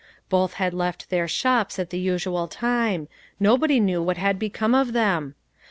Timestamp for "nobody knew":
3.39-4.01